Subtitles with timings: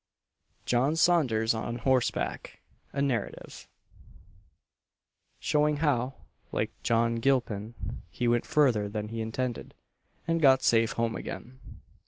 [0.65, 2.59] JOHN SAUNDERS ON HORSEBACK:
[2.91, 3.67] A NARRATIVE;
[5.39, 6.15] Showing how,
[6.51, 7.75] like John Gilpin,
[8.09, 9.75] he went further than he intended,
[10.27, 11.59] and got safe home again.